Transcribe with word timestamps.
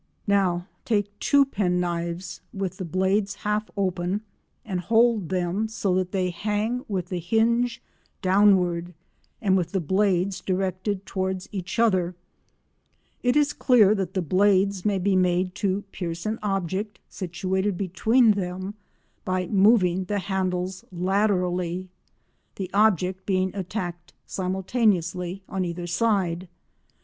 Now 0.25 0.65
take 0.83 1.19
two 1.19 1.45
penknives 1.45 2.41
with 2.51 2.77
the 2.77 2.85
blades 2.85 3.35
half 3.45 3.69
open 3.77 4.21
and 4.65 4.79
hold 4.79 5.29
them 5.29 5.67
so 5.67 5.93
that 5.93 6.11
they 6.11 6.31
hang 6.31 6.83
with 6.87 7.09
the 7.09 7.19
hinge 7.19 7.83
downward 8.19 8.95
and 9.43 9.55
with 9.55 9.73
the 9.73 9.79
blades 9.79 10.41
directed 10.41 11.05
towards 11.05 11.47
each 11.51 11.77
other; 11.77 12.15
it 13.21 13.35
is 13.35 13.53
clear 13.53 13.93
that 13.93 14.15
the 14.15 14.23
blades 14.23 14.83
may 14.83 14.97
be 14.97 15.15
made 15.15 15.53
to 15.61 15.83
pierce 15.91 16.25
an 16.25 16.39
object 16.41 16.97
situated 17.07 17.77
between 17.77 18.31
them 18.31 18.73
by 19.23 19.45
moving 19.45 20.05
the 20.05 20.17
handles 20.17 20.83
laterally, 20.91 21.89
the 22.55 22.71
object 22.73 23.27
being 23.27 23.55
attacked 23.55 24.13
simultaneously 24.25 25.43
on 25.47 25.63
either 25.63 25.85
side. 25.85 26.47